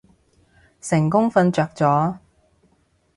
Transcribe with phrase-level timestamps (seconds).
[0.81, 2.17] 成功瞓着咗